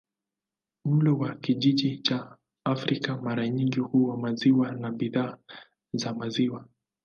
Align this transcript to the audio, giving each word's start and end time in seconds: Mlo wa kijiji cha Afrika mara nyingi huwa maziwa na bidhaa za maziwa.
Mlo 0.85 1.17
wa 1.17 1.35
kijiji 1.35 1.97
cha 1.97 2.37
Afrika 2.65 3.17
mara 3.17 3.49
nyingi 3.49 3.79
huwa 3.79 4.17
maziwa 4.17 4.71
na 4.71 4.91
bidhaa 4.91 5.37
za 5.93 6.13
maziwa. 6.13 6.65